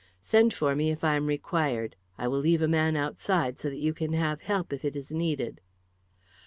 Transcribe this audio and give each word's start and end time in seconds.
Send 0.19 0.51
for 0.51 0.75
me 0.75 0.89
if 0.89 1.03
I 1.03 1.13
am 1.15 1.27
required. 1.27 1.95
I 2.17 2.27
will 2.27 2.39
leave 2.39 2.63
a 2.63 2.67
man 2.67 2.95
outside, 2.95 3.59
so 3.59 3.69
that 3.69 3.77
you 3.77 3.93
can 3.93 4.13
have 4.13 4.41
help, 4.41 4.73
if 4.73 4.83
it 4.83 4.95
is 4.95 5.11
needed." 5.11 5.61